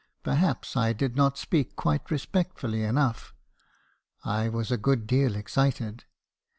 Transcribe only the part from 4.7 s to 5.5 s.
a good deal